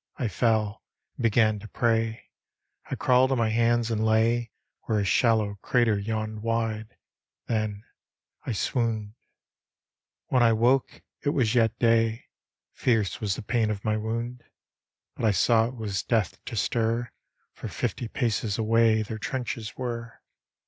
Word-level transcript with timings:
I 0.17 0.29
fell, 0.29 0.81
and 1.15 1.21
began 1.21 1.59
to 1.59 1.67
pray. 1.67 2.31
I 2.89 2.95
crawled 2.95 3.31
on 3.31 3.37
my 3.37 3.49
hands 3.49 3.91
and 3.91 4.03
lay 4.03 4.49
Where 4.85 4.97
a 4.97 5.05
shallow 5.05 5.59
crater 5.61 5.95
yawned 5.99 6.41
wide; 6.41 6.97
Then,— 7.45 7.83
I 8.47 8.51
swooned.... 8.51 9.13
When 10.25 10.41
I 10.41 10.53
woke, 10.53 11.03
it 11.21 11.29
was 11.35 11.53
yet 11.53 11.77
day. 11.77 12.25
Fierce 12.73 13.21
was 13.21 13.35
the 13.35 13.43
pain 13.43 13.69
of 13.69 13.85
my 13.85 13.95
wound, 13.95 14.43
But 15.15 15.25
I 15.25 15.31
saw 15.33 15.67
it 15.67 15.75
was 15.75 16.01
death 16.01 16.43
to 16.45 16.55
stir, 16.55 17.11
For 17.53 17.67
fifty 17.67 18.07
paces 18.07 18.57
away 18.57 19.03
Their 19.03 19.19
trenches 19.19 19.77
were. 19.77 20.19